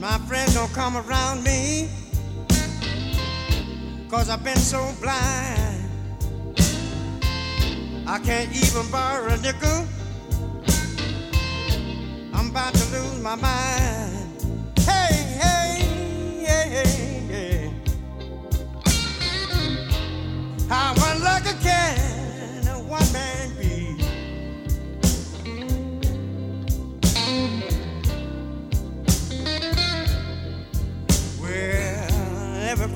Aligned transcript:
My 0.00 0.16
friends 0.26 0.54
don't 0.54 0.72
come 0.72 0.96
around 0.96 1.44
me 1.44 1.90
Cause 4.10 4.28
I've 4.28 4.42
been 4.42 4.56
so 4.56 4.92
blind. 5.00 5.88
I 8.08 8.18
can't 8.18 8.50
even 8.50 8.90
borrow 8.90 9.28
a 9.28 9.36
nickel. 9.36 9.86
I'm 12.34 12.50
about 12.50 12.74
to 12.74 12.84
lose 12.92 13.20
my 13.22 13.36
mind. 13.36 14.42
Hey, 14.80 15.12
hey, 15.40 15.70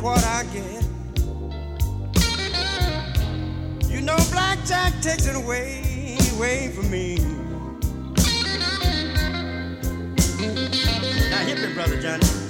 Quarter 0.04 0.26
I 0.26 0.44
get, 0.52 0.84
you 3.88 4.02
know, 4.02 4.18
blackjack 4.30 5.00
takes 5.00 5.26
it 5.26 5.34
away, 5.34 6.18
away 6.36 6.70
from 6.72 6.90
me. 6.90 7.16
Now 11.30 11.38
hit 11.46 11.58
me, 11.58 11.72
brother 11.72 11.98
Johnny. 12.02 12.43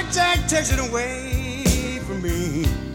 Blackjack 0.00 0.48
takes 0.48 0.72
it 0.72 0.78
away 0.78 1.98
from 2.06 2.22
me. 2.22 2.89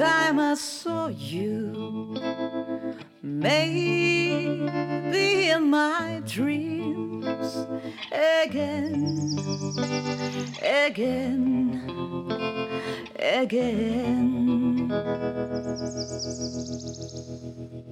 time 0.00 0.38
I 0.38 0.54
saw 0.54 1.08
you, 1.08 2.16
maybe 3.22 4.70
in 5.50 5.68
my 5.68 6.22
dreams 6.24 7.66
again, 8.10 9.36
again, 10.62 11.82
again. 13.18 14.90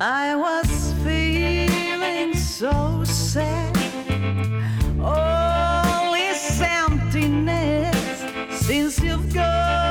I 0.00 0.34
was 0.34 0.94
feeling 1.04 2.32
so 2.32 3.04
sad, 3.04 3.76
all 4.98 6.12
this 6.14 6.58
emptiness 6.62 8.24
since 8.66 8.98
you've 8.98 9.34
gone. 9.34 9.87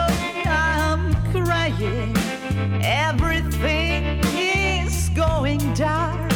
Everything 2.82 4.20
is 4.38 5.10
going 5.10 5.60
dark. 5.74 6.27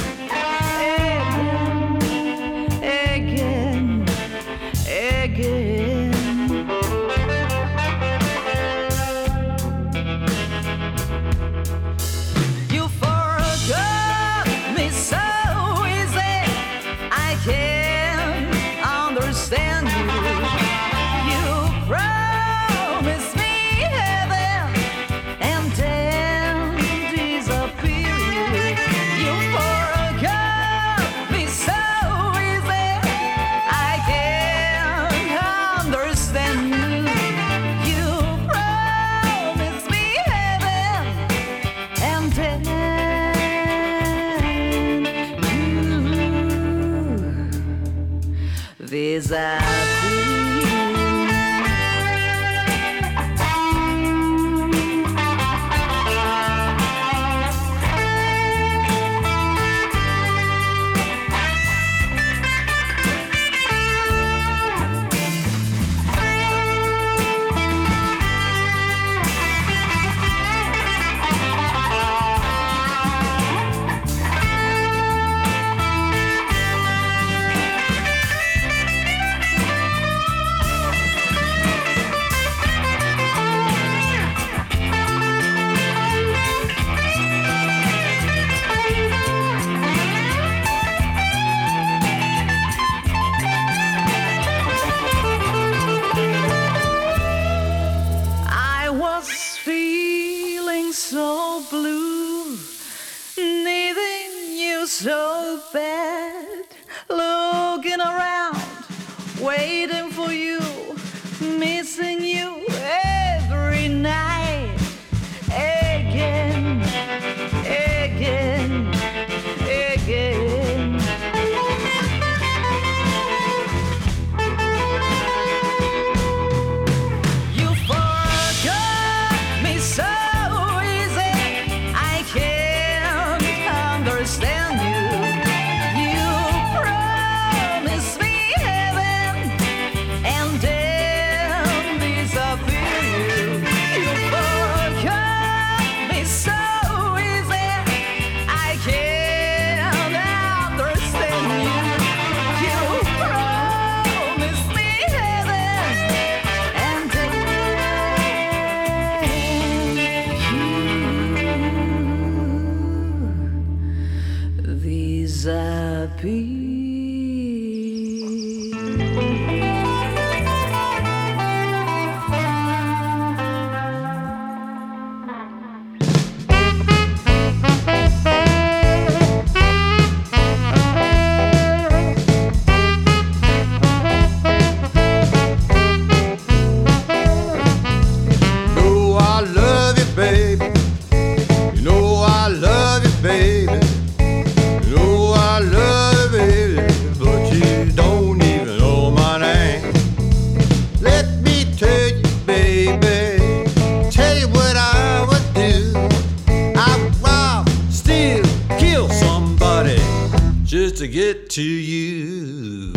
to 211.51 211.61
you. 211.61 212.93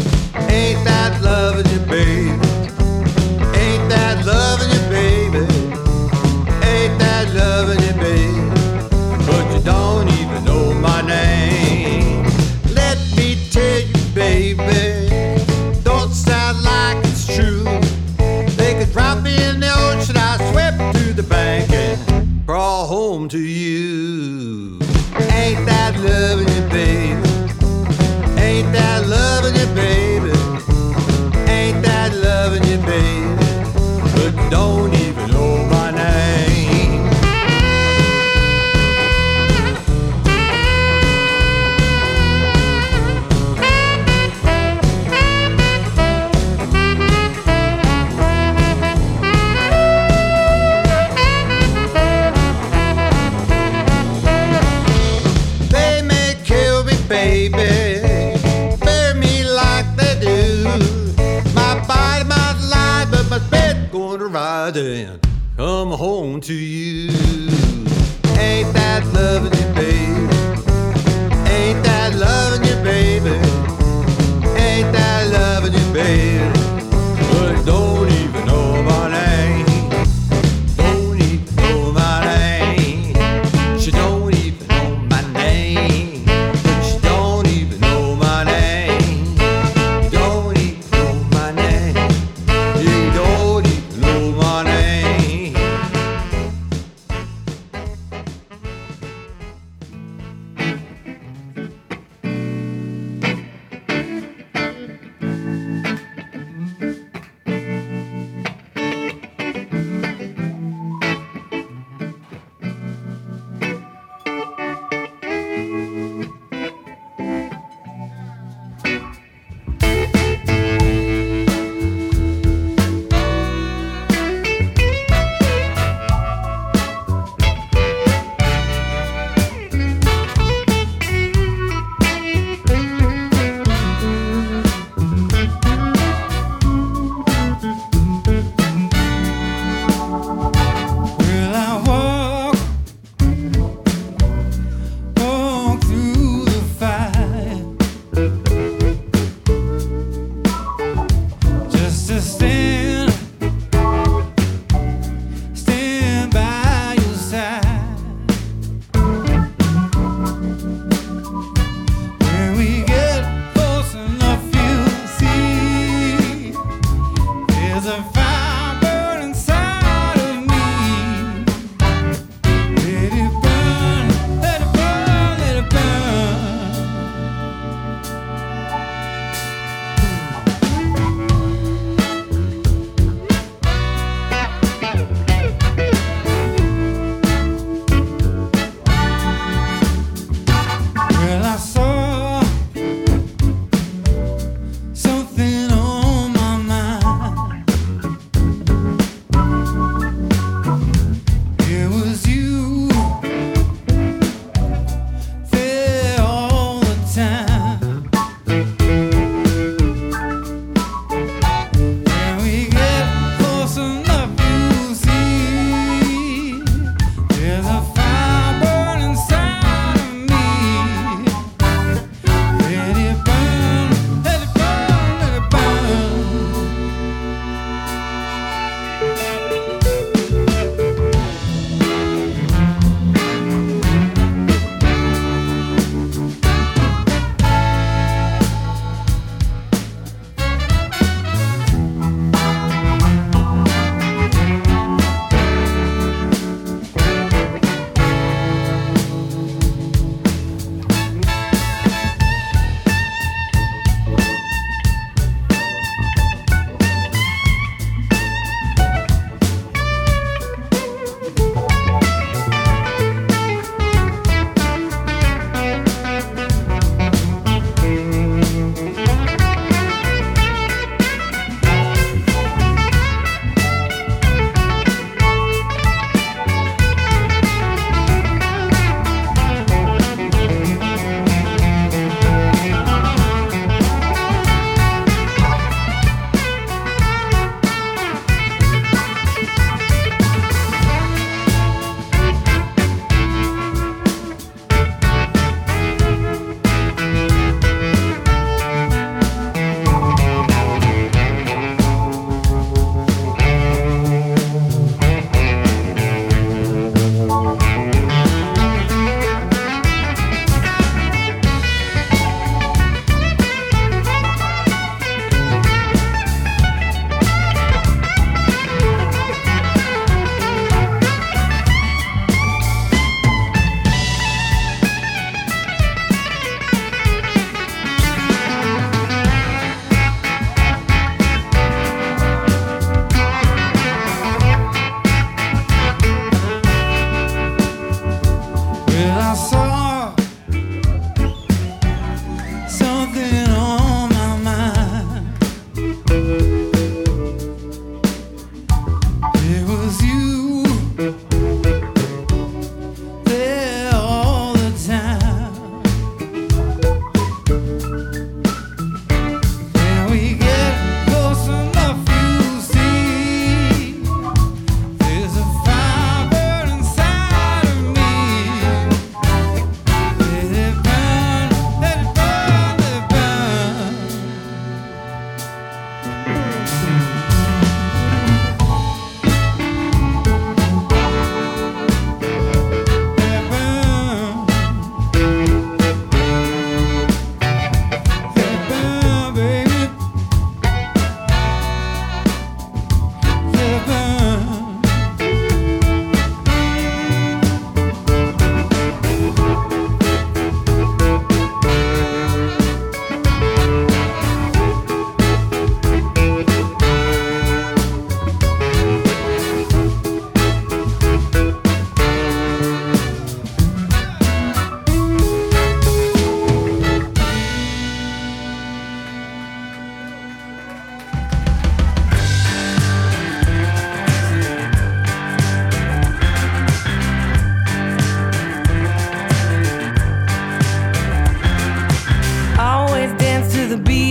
Ain't 0.49 0.84
that 0.84 1.20
love? 1.20 1.73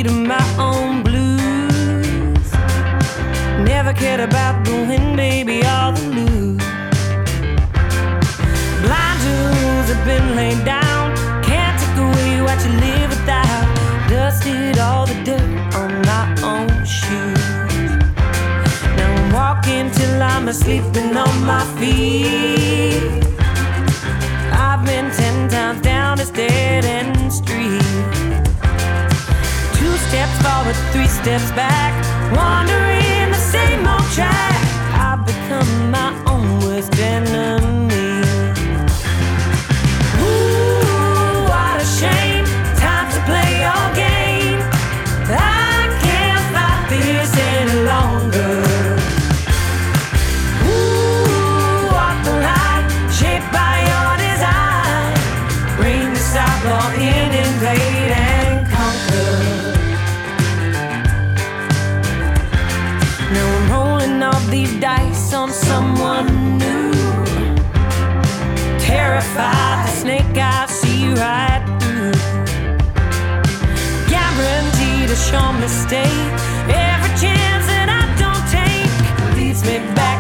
beat 0.04 0.28
my 0.28 0.56
own 0.58 1.04
blues. 1.04 2.52
Never 3.66 3.94
cared 3.94 4.20
about 4.20 4.66
the 4.66 4.72
win, 4.72 5.16
baby, 5.16 5.64
all 5.64 5.92
the 5.92 6.02
lose. 6.18 6.64
Blind 8.84 9.20
rules 9.28 9.88
have 9.92 10.06
been 10.06 10.36
laid 10.36 10.64
down. 10.66 11.16
Can't 11.44 11.80
take 11.80 11.98
away 11.98 12.42
what 12.42 12.60
you 12.66 12.72
live 12.88 13.10
without. 13.10 14.10
Dusted 14.10 14.80
all 14.80 15.06
the 15.06 15.16
dirt 15.24 15.76
on 15.76 15.92
my 16.12 16.26
own 16.44 16.70
shoes. 16.86 17.92
Now 18.98 19.16
I'm 19.16 19.32
walking 19.32 19.92
till 19.92 20.22
I'm 20.22 20.48
asleep 20.48 20.84
and 20.96 21.18
on 21.18 21.46
my 21.46 21.64
feet. 21.80 23.24
I've 24.52 24.86
been 24.86 25.12
ten 25.12 25.50
times 25.50 25.82
down, 25.82 26.18
this 26.18 26.30
dead 26.30 26.86
end. 26.86 27.23
Forward, 30.44 30.76
three 30.92 31.08
steps 31.08 31.50
back. 31.52 31.94
Wandering 32.36 33.32
the 33.32 33.44
same 33.56 33.88
old 33.88 34.08
track. 34.12 34.60
I've 35.08 35.26
become 35.26 35.92
my 35.92 36.12
own 36.28 36.60
worst 36.62 36.94
enemy. 37.00 37.83
Terrified, 69.34 69.88
the 69.88 69.92
snake 69.92 70.38
I 70.38 70.66
see 70.68 71.10
right 71.14 71.66
through. 71.82 72.14
Guaranteed 74.08 75.10
a 75.10 75.16
sure 75.16 75.54
mistake. 75.54 76.30
Every 76.70 77.10
chance 77.18 77.66
that 77.66 77.90
I 77.90 78.04
don't 78.22 78.46
take 78.54 79.36
leads 79.36 79.64
me 79.66 79.80
back 79.96 80.13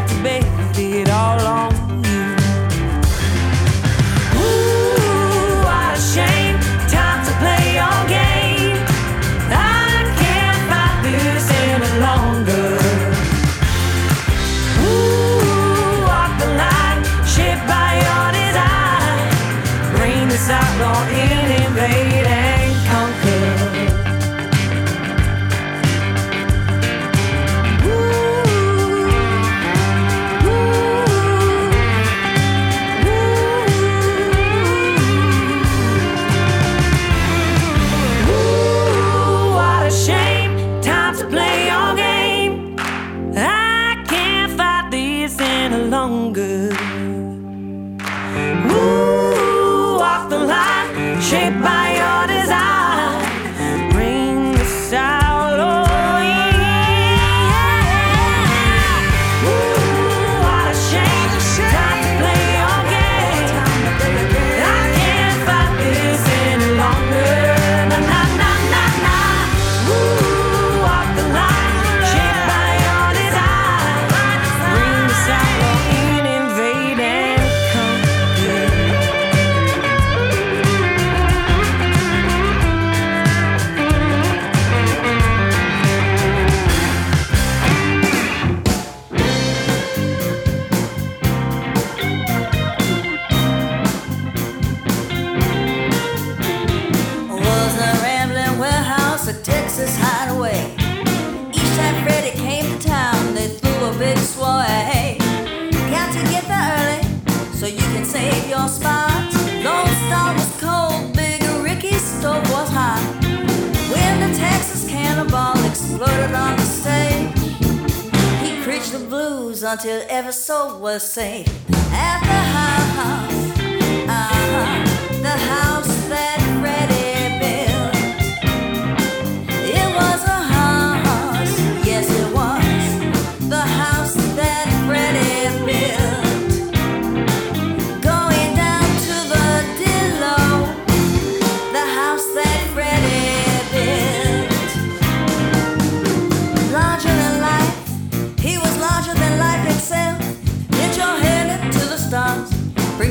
soul 121.14 121.53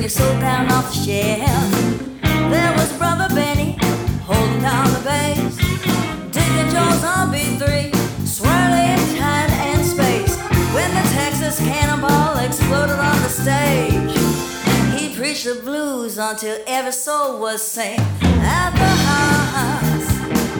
your 0.02 0.08
soul 0.08 0.40
down 0.40 0.68
off 0.72 0.92
the 0.92 0.98
shelf. 0.98 2.20
There 2.50 2.72
was 2.76 2.92
Brother 2.98 3.32
Benny 3.36 3.78
holding 4.24 4.60
down 4.60 4.92
the 4.94 5.00
bass. 5.04 5.56
Deacon 6.34 6.68
Jones 6.74 7.04
on 7.04 7.30
B3, 7.32 7.94
swirling 8.26 8.98
time 9.16 9.50
and 9.70 9.86
space. 9.86 10.36
When 10.74 10.90
the 10.90 11.08
Texas 11.14 11.60
cannonball 11.60 12.36
exploded 12.38 12.98
on 12.98 13.16
the 13.22 13.28
stage, 13.28 14.98
he 14.98 15.14
preached 15.14 15.44
the 15.44 15.60
blues 15.62 16.18
until 16.18 16.58
every 16.66 16.90
soul 16.90 17.38
was 17.38 17.62
saved. 17.62 18.02
At 18.22 18.72
the 18.72 18.94
house, 19.06 20.10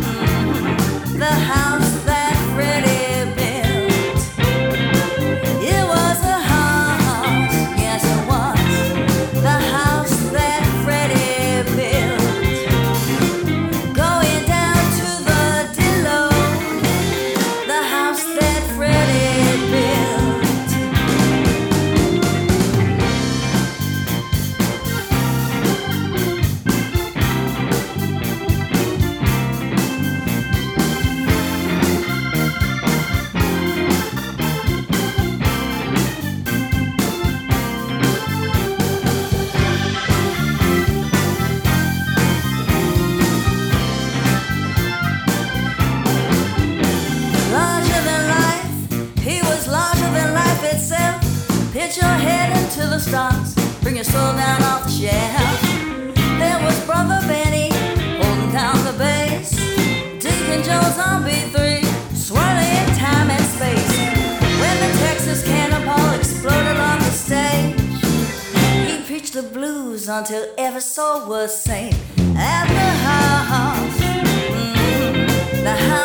mhm, 0.07 1.19
the 1.19 1.35
house 1.53 2.05
that 2.05 2.37
Freddie 2.55 3.12
until 70.13 70.47
every 70.59 70.81
soul 70.81 71.27
was 71.27 71.57
sane 71.57 71.95
at 72.37 72.67
the 72.69 72.91
house. 73.07 73.99
Mm, 73.99 75.63
the 75.63 75.71
house. 75.71 76.02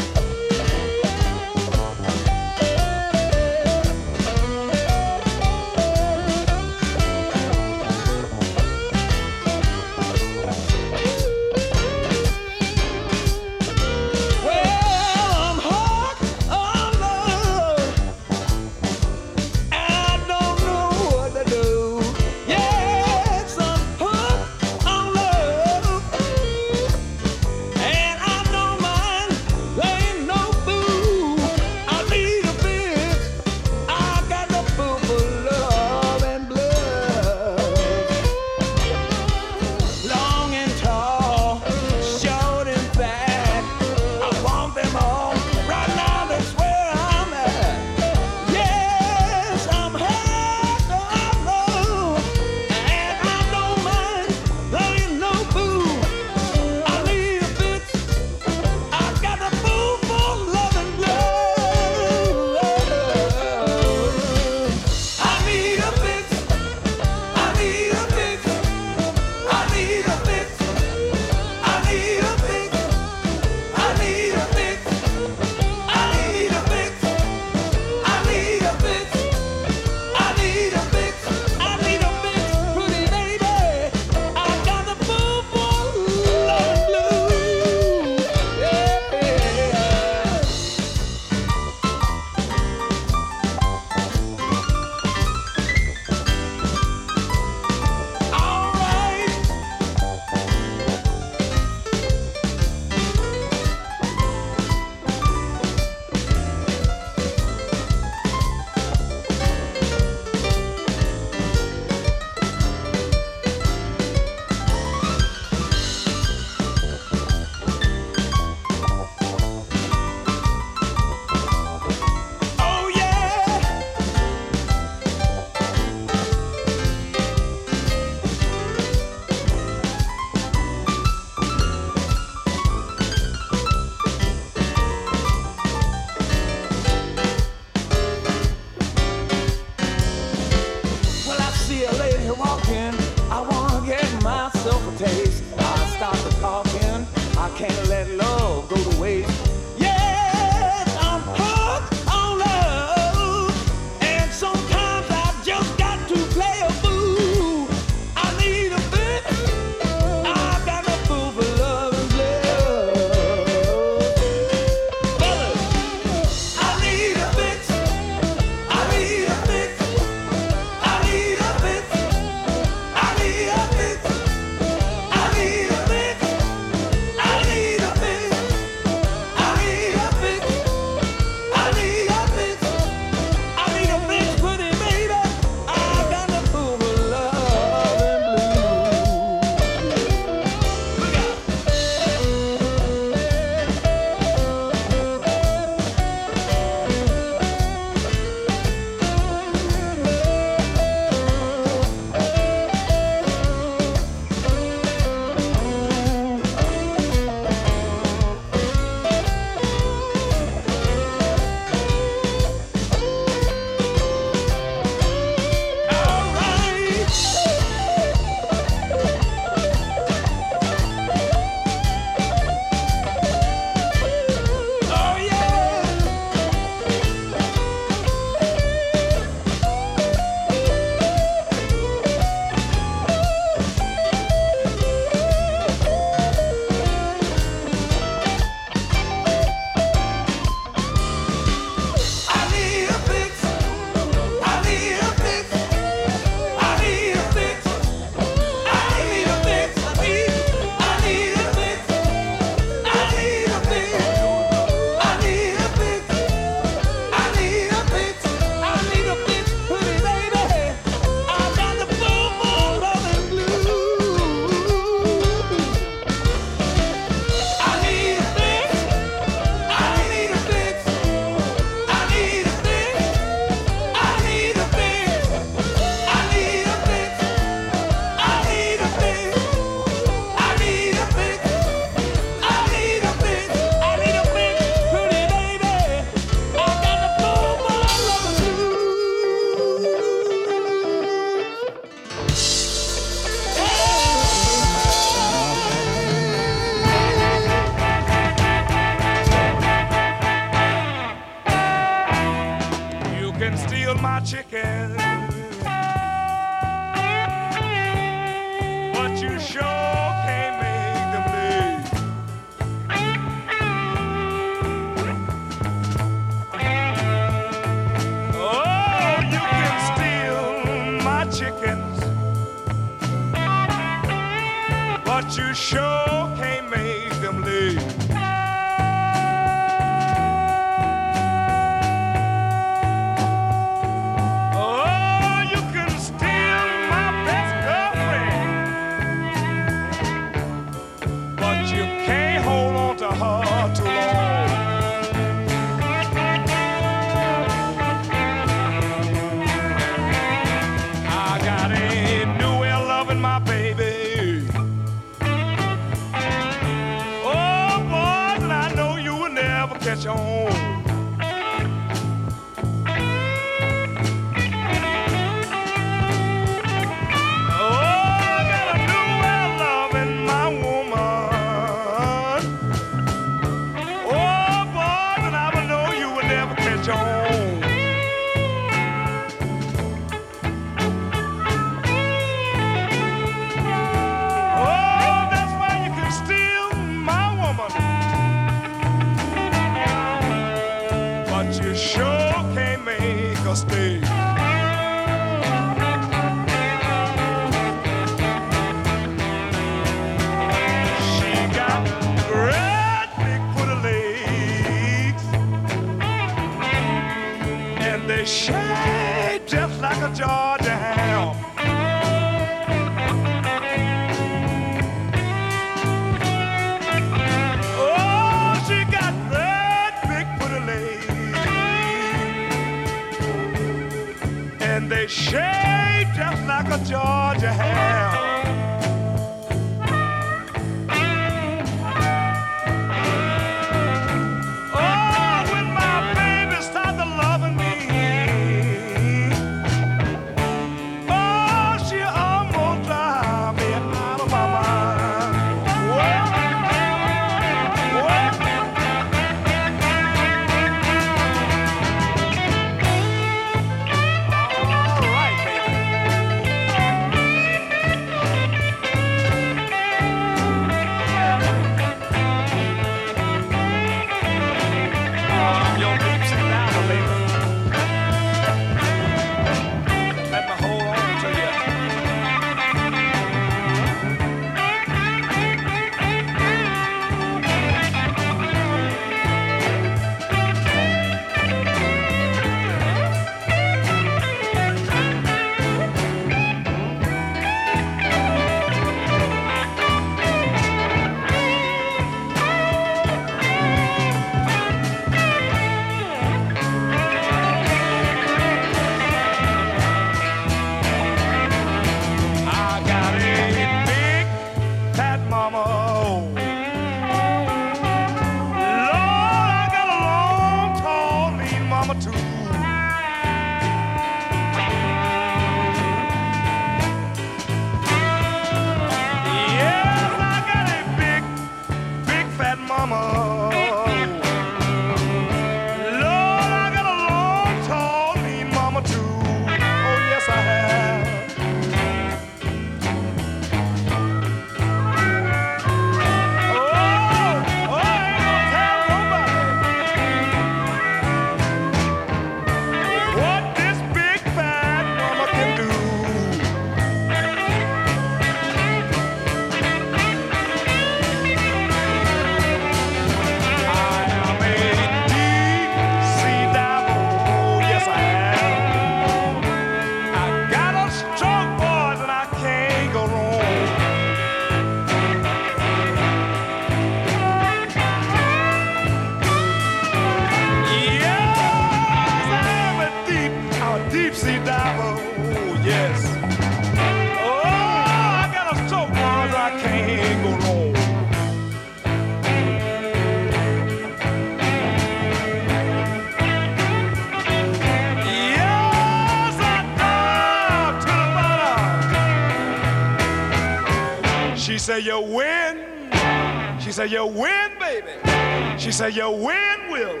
Said, 594.78 594.86
You 594.86 595.00
win. 595.00 596.60
She 596.60 596.70
said, 596.70 596.92
You 596.92 597.06
win, 597.06 597.50
baby. 597.58 598.58
She 598.58 598.70
said, 598.70 598.94
You 598.94 599.10
win, 599.10 599.70
Will. 599.70 600.00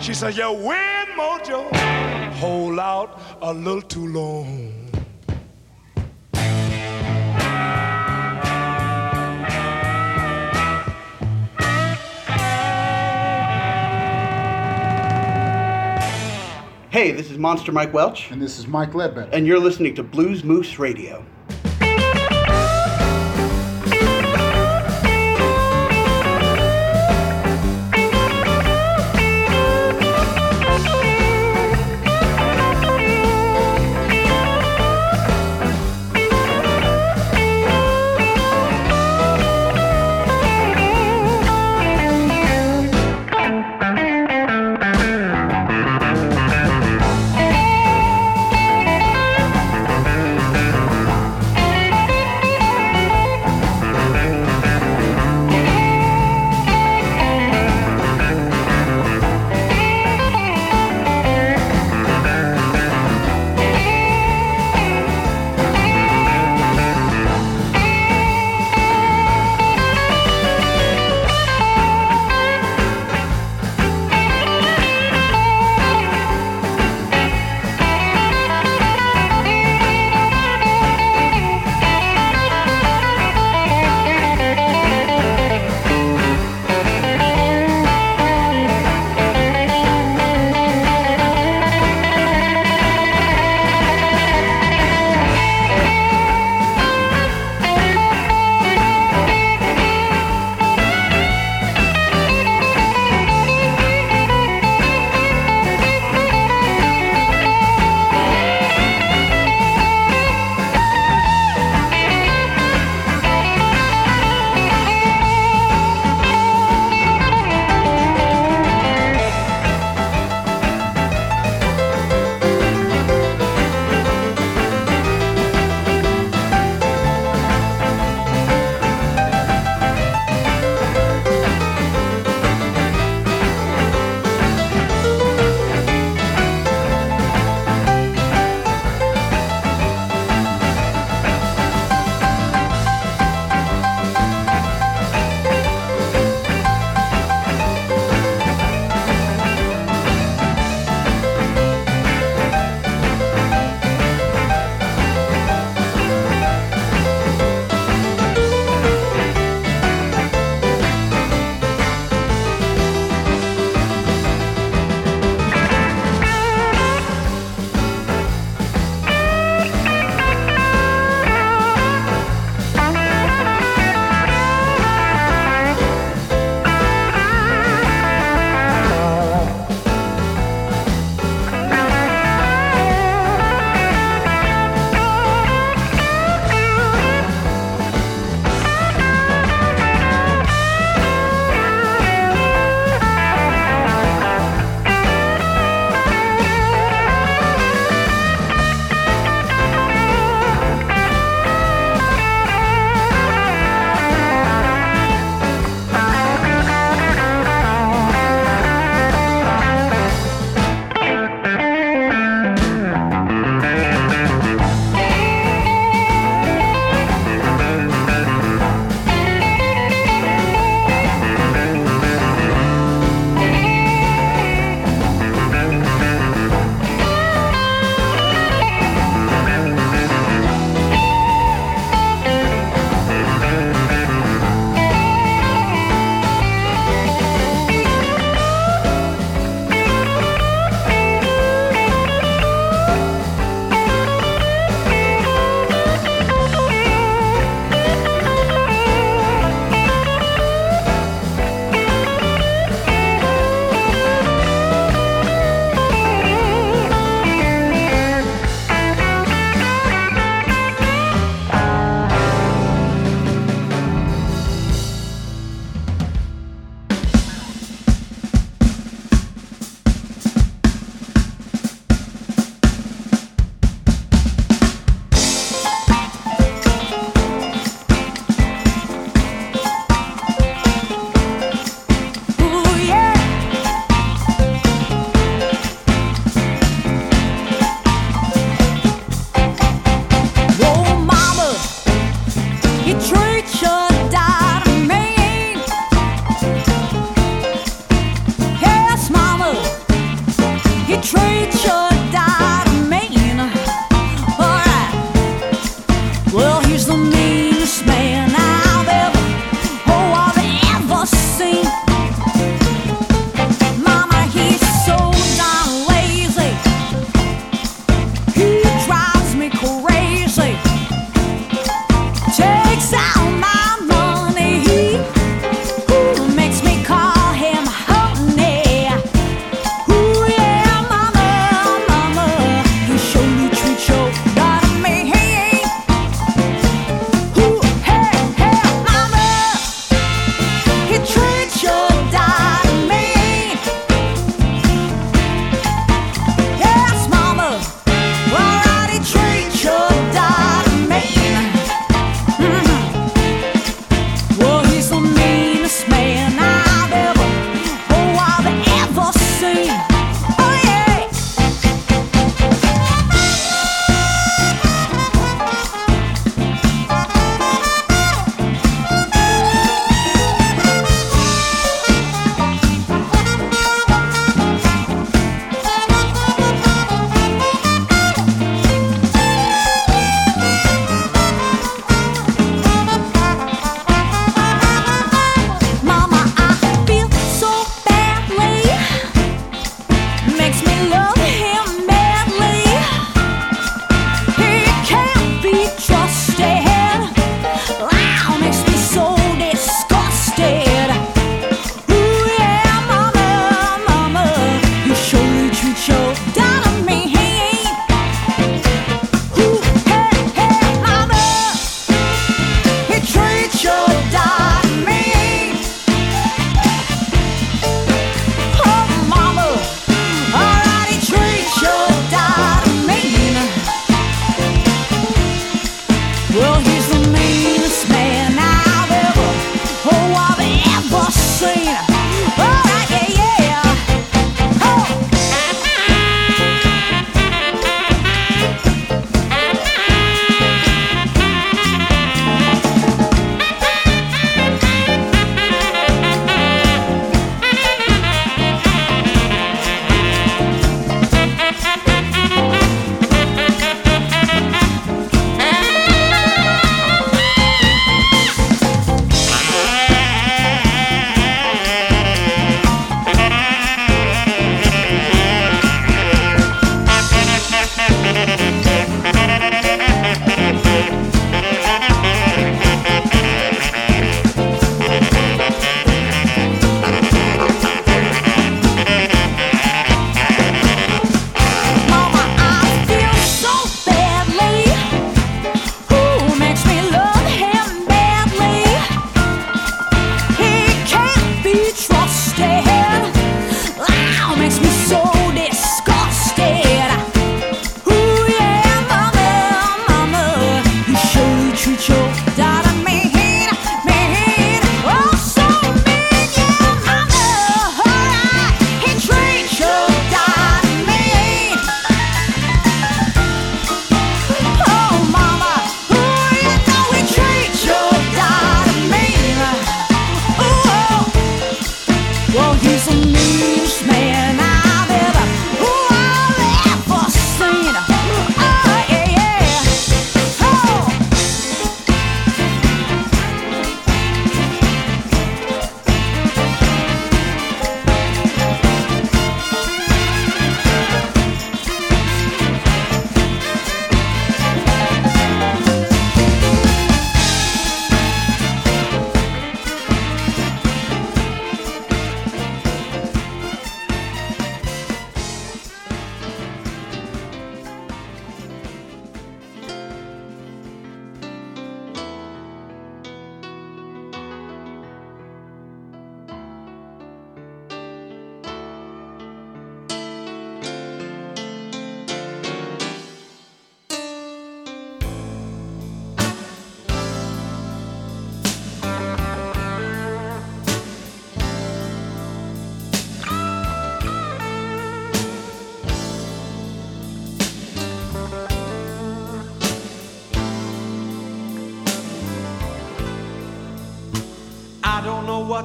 She 0.00 0.12
said, 0.12 0.36
You 0.36 0.52
win, 0.52 1.06
Mojo. 1.16 1.74
hold 2.34 2.78
out 2.78 3.20
a 3.40 3.54
little 3.54 3.80
too 3.80 4.06
long. 4.08 4.78
Hey, 16.90 17.12
this 17.12 17.30
is 17.30 17.38
Monster 17.38 17.72
Mike 17.72 17.94
Welch. 17.94 18.30
And 18.30 18.42
this 18.42 18.58
is 18.58 18.66
Mike 18.66 18.94
Ledbetter. 18.94 19.30
And 19.32 19.46
you're 19.46 19.58
listening 19.58 19.94
to 19.94 20.02
Blues 20.02 20.44
Moose 20.44 20.78
Radio. 20.78 21.24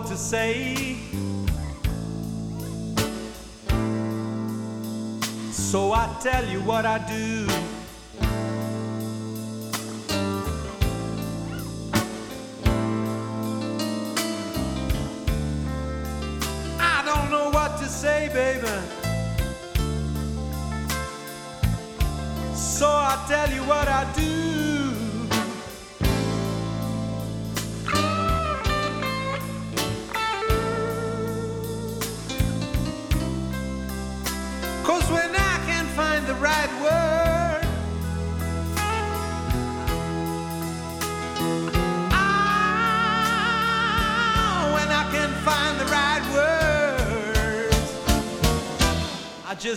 To 0.07 0.15
say. 0.15 0.95
So 5.51 5.91
I 5.91 6.17
tell 6.21 6.45
you 6.45 6.61
what 6.61 6.85
I 6.85 6.97
do. 6.99 7.56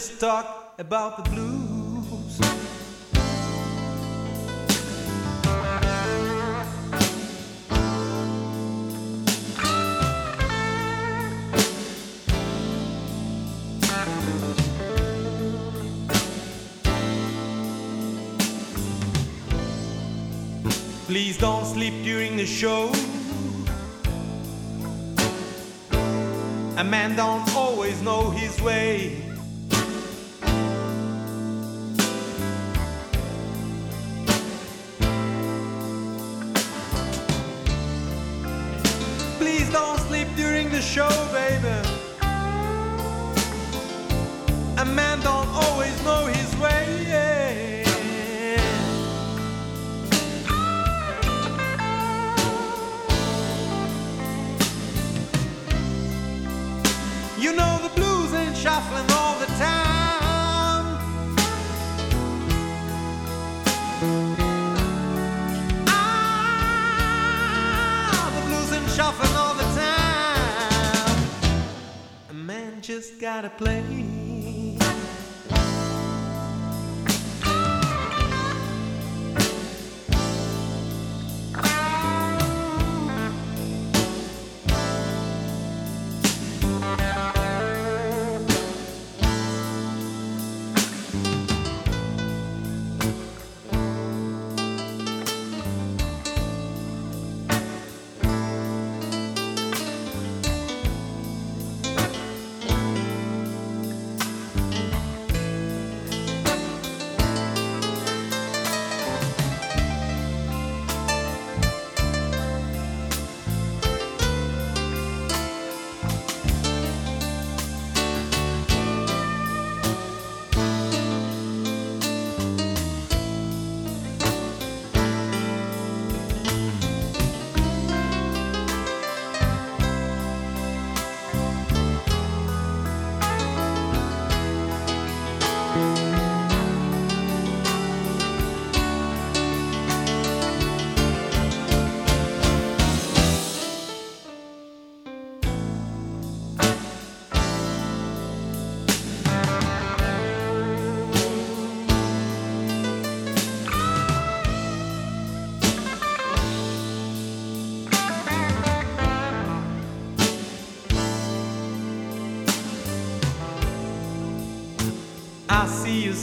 Just 0.00 0.18
talk 0.18 0.72
about 0.78 1.22
the 1.22 1.30
blues. 1.30 2.40
Please 21.04 21.36
don't 21.36 21.66
sleep 21.66 21.92
during 22.04 22.38
the 22.38 22.46
show. 22.46 22.90
A 26.78 26.84
man 26.84 27.16
don't 27.16 27.54
always 27.54 28.00
know 28.00 28.30
his 28.30 28.58
way. 28.62 29.29
The 40.70 40.80
show, 40.80 41.08
baby. 41.32 41.68
A 44.78 44.84
man 44.84 45.20
don't 45.20 45.48
always 45.48 46.04
know 46.04 46.26
his 46.26 46.56
way. 46.58 47.84
You 57.38 57.52
know 57.52 57.78
the 57.82 57.90
blues 57.96 58.32
ain't 58.34 58.56
shuffling 58.56 59.10
all 59.10 59.38
the 59.40 59.46
time. 59.58 59.89
Just 72.90 73.20
gotta 73.20 73.48
play. 73.50 74.09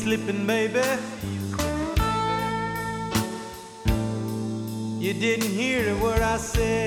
Slipping, 0.08 0.48
baby. 0.48 0.80
You 5.04 5.14
didn't 5.14 5.52
hear 5.52 5.94
a 5.94 5.98
word 6.02 6.22
I 6.22 6.38
said. 6.38 6.87